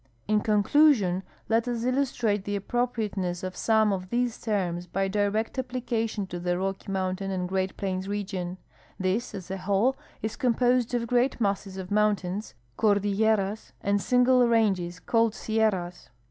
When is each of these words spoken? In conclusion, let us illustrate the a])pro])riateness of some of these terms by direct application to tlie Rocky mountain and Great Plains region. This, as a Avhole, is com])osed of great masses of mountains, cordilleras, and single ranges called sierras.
In 0.27 0.39
conclusion, 0.41 1.21
let 1.47 1.67
us 1.67 1.83
illustrate 1.83 2.43
the 2.43 2.59
a])pro])riateness 2.59 3.43
of 3.43 3.55
some 3.55 3.93
of 3.93 4.09
these 4.09 4.41
terms 4.41 4.87
by 4.87 5.07
direct 5.07 5.59
application 5.59 6.25
to 6.25 6.39
tlie 6.39 6.57
Rocky 6.59 6.91
mountain 6.91 7.29
and 7.29 7.47
Great 7.47 7.77
Plains 7.77 8.07
region. 8.07 8.57
This, 8.99 9.35
as 9.35 9.51
a 9.51 9.57
Avhole, 9.57 9.93
is 10.23 10.35
com])osed 10.37 10.95
of 10.95 11.05
great 11.05 11.39
masses 11.39 11.77
of 11.77 11.91
mountains, 11.91 12.55
cordilleras, 12.79 13.73
and 13.81 14.01
single 14.01 14.47
ranges 14.47 14.99
called 14.99 15.35
sierras. 15.35 16.09